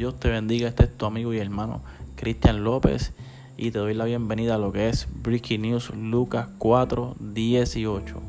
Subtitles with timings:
[0.00, 1.82] Dios te bendiga, este es tu amigo y hermano
[2.16, 3.12] Cristian López
[3.58, 8.22] y te doy la bienvenida a lo que es Breaking News Lucas 4, 18.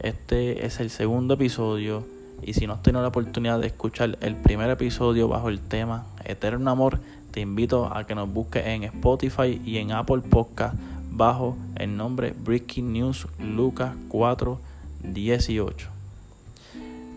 [0.00, 2.04] Este es el segundo episodio
[2.42, 6.04] y si no has tenido la oportunidad de escuchar el primer episodio bajo el tema
[6.22, 7.00] Eterno Amor,
[7.30, 10.74] te invito a que nos busques en Spotify y en Apple Podcast
[11.10, 14.60] bajo el nombre Breaking News Lucas 4,
[15.02, 15.88] 18.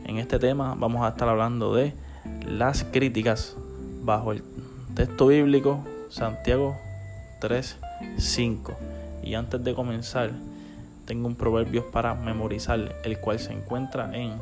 [0.05, 2.04] En este tema vamos a estar hablando de
[2.47, 3.55] las críticas
[4.03, 4.43] bajo el
[4.95, 6.77] texto bíblico Santiago
[7.41, 7.77] 3,
[8.17, 8.73] 5.
[9.23, 10.31] Y antes de comenzar,
[11.05, 14.33] tengo un proverbio para memorizar, el cual se encuentra en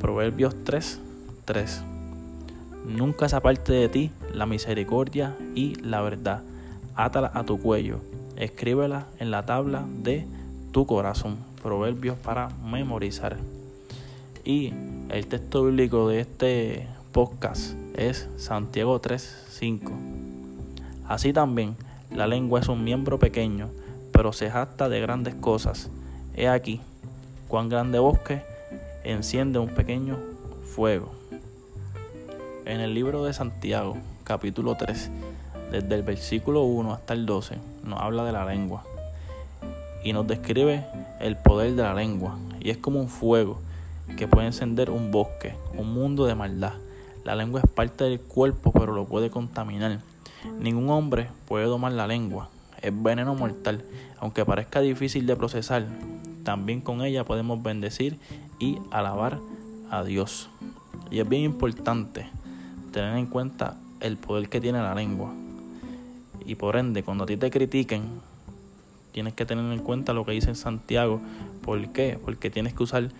[0.00, 1.00] Proverbios 3,
[1.44, 1.82] 3.
[2.86, 6.42] Nunca se aparte de ti la misericordia y la verdad.
[6.94, 8.00] Átala a tu cuello,
[8.36, 10.26] escríbela en la tabla de
[10.72, 11.36] tu corazón.
[11.62, 13.36] Proverbios para memorizar.
[14.44, 14.72] Y
[15.08, 19.90] el texto bíblico de este podcast es Santiago 3:5.
[21.08, 21.74] Así también,
[22.10, 23.70] la lengua es un miembro pequeño,
[24.12, 25.88] pero se jacta de grandes cosas.
[26.34, 26.78] He aquí,
[27.48, 28.42] cuán grande bosque
[29.02, 30.18] enciende un pequeño
[30.74, 31.10] fuego.
[32.66, 35.10] En el libro de Santiago, capítulo 3,
[35.72, 38.84] desde el versículo 1 hasta el 12, nos habla de la lengua
[40.04, 40.84] y nos describe
[41.20, 42.36] el poder de la lengua.
[42.60, 43.58] Y es como un fuego
[44.18, 46.74] que puede encender un bosque, un mundo de maldad.
[47.26, 49.98] La lengua es parte del cuerpo, pero lo puede contaminar.
[50.60, 52.50] Ningún hombre puede domar la lengua.
[52.80, 53.84] Es veneno mortal.
[54.20, 55.86] Aunque parezca difícil de procesar,
[56.44, 58.16] también con ella podemos bendecir
[58.60, 59.40] y alabar
[59.90, 60.48] a Dios.
[61.10, 62.28] Y es bien importante
[62.92, 65.34] tener en cuenta el poder que tiene la lengua.
[66.44, 68.04] Y por ende, cuando a ti te critiquen,
[69.10, 71.20] tienes que tener en cuenta lo que dice Santiago.
[71.62, 72.20] ¿Por qué?
[72.24, 73.10] Porque tienes que usar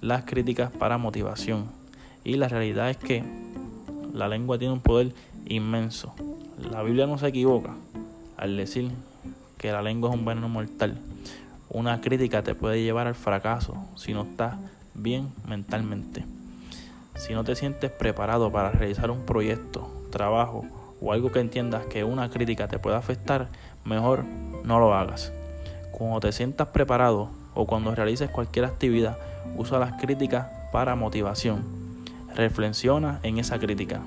[0.00, 1.81] las críticas para motivación.
[2.24, 3.24] Y la realidad es que
[4.12, 5.12] la lengua tiene un poder
[5.46, 6.14] inmenso.
[6.70, 7.74] La Biblia no se equivoca
[8.36, 8.90] al decir
[9.58, 10.98] que la lengua es un veneno mortal.
[11.68, 14.56] Una crítica te puede llevar al fracaso si no estás
[14.94, 16.24] bien mentalmente.
[17.16, 20.64] Si no te sientes preparado para realizar un proyecto, trabajo
[21.00, 23.48] o algo que entiendas que una crítica te puede afectar,
[23.84, 24.24] mejor
[24.64, 25.32] no lo hagas.
[25.90, 29.18] Cuando te sientas preparado o cuando realices cualquier actividad,
[29.56, 31.81] usa las críticas para motivación.
[32.34, 34.00] Reflexiona en esa crítica.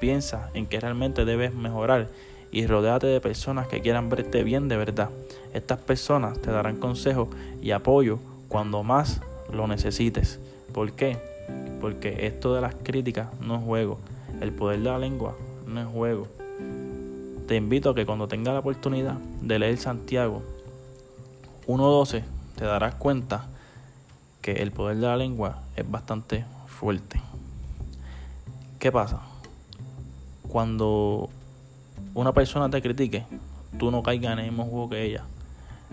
[0.00, 2.08] Piensa en que realmente debes mejorar
[2.50, 5.10] y rodéate de personas que quieran verte bien de verdad.
[5.54, 7.28] Estas personas te darán consejos
[7.62, 9.20] y apoyo cuando más
[9.52, 10.38] lo necesites.
[10.72, 11.18] ¿Por qué?
[11.80, 13.98] Porque esto de las críticas no es juego.
[14.40, 15.34] El poder de la lengua
[15.66, 16.28] no es juego.
[17.48, 20.42] Te invito a que cuando tengas la oportunidad de leer Santiago
[21.66, 22.22] 1.12
[22.56, 23.46] te darás cuenta
[24.40, 27.20] que el poder de la lengua es bastante fuerte.
[28.82, 29.20] ¿Qué pasa?
[30.48, 31.30] Cuando
[32.14, 33.24] una persona te critique,
[33.78, 35.22] tú no caigas en el mismo juego que ella.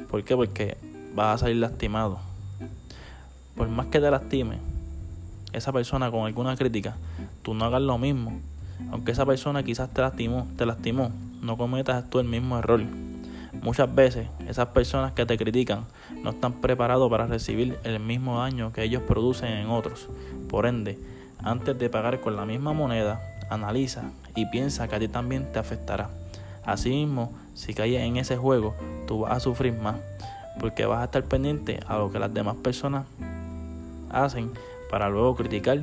[0.09, 0.35] ¿Por qué?
[0.35, 0.75] Porque
[1.13, 2.17] vas a salir lastimado.
[3.55, 4.57] Por más que te lastime
[5.53, 6.97] esa persona con alguna crítica,
[7.43, 8.39] tú no hagas lo mismo.
[8.91, 11.11] Aunque esa persona quizás te lastimó, te lastimó,
[11.43, 12.81] no cometas tú el mismo error.
[13.61, 15.85] Muchas veces esas personas que te critican
[16.23, 20.07] no están preparados para recibir el mismo daño que ellos producen en otros.
[20.49, 20.97] Por ende,
[21.43, 24.03] antes de pagar con la misma moneda, analiza
[24.35, 26.09] y piensa que a ti también te afectará.
[26.65, 28.75] Asimismo, si caes en ese juego,
[29.07, 29.95] tú vas a sufrir más,
[30.59, 33.05] porque vas a estar pendiente a lo que las demás personas
[34.09, 34.51] hacen
[34.89, 35.81] para luego criticar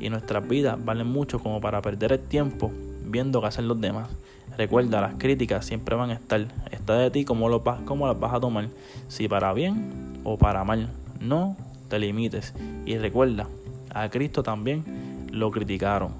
[0.00, 2.72] y nuestras vidas valen mucho como para perder el tiempo
[3.04, 4.08] viendo qué hacen los demás.
[4.56, 6.46] Recuerda, las críticas siempre van a estar.
[6.70, 8.68] Está de ti cómo, lo, cómo las vas a tomar.
[9.08, 10.90] Si para bien o para mal.
[11.20, 11.56] No
[11.88, 12.52] te limites.
[12.84, 13.46] Y recuerda,
[13.94, 16.12] a Cristo también lo criticaron.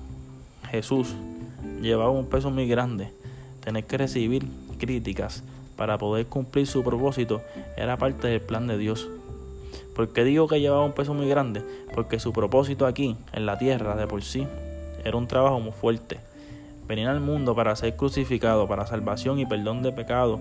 [0.71, 1.15] Jesús
[1.81, 3.10] llevaba un peso muy grande.
[3.65, 4.47] Tener que recibir
[4.78, 5.43] críticas
[5.77, 7.43] para poder cumplir su propósito
[7.77, 9.09] era parte del plan de Dios.
[9.94, 11.62] ¿Por qué digo que llevaba un peso muy grande?
[11.94, 14.47] Porque su propósito aquí, en la tierra, de por sí,
[15.04, 16.21] era un trabajo muy fuerte
[16.86, 20.41] venir al mundo para ser crucificado, para salvación y perdón de pecado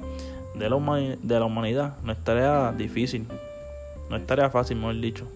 [0.55, 0.77] de la,
[1.21, 3.25] de la humanidad, no es tarea difícil,
[4.09, 5.27] no es tarea fácil, mejor dicho.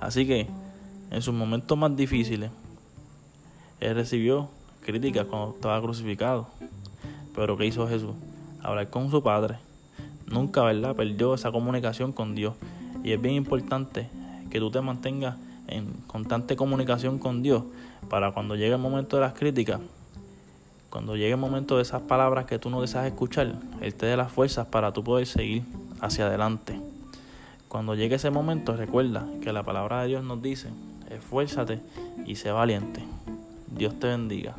[0.00, 0.46] Así que,
[1.10, 2.50] en sus momentos más difíciles,
[3.80, 4.48] él recibió
[4.84, 6.48] críticas cuando estaba crucificado.
[7.34, 8.14] Pero ¿qué hizo Jesús?
[8.62, 9.56] Hablar con su Padre.
[10.26, 10.96] Nunca, ¿verdad?
[10.96, 12.54] Perdió esa comunicación con Dios.
[13.04, 14.08] Y es bien importante
[14.50, 15.36] que tú te mantengas
[15.68, 17.62] en constante comunicación con Dios
[18.08, 19.80] para cuando llegue el momento de las críticas,
[20.90, 24.16] cuando llegue el momento de esas palabras que tú no deseas escuchar, Él te dé
[24.16, 25.64] las fuerzas para tú poder seguir
[26.00, 26.80] hacia adelante.
[27.68, 30.68] Cuando llegue ese momento, recuerda que la palabra de Dios nos dice,
[31.10, 31.80] esfuérzate
[32.24, 33.02] y sé valiente.
[33.66, 34.54] Dios te bendiga.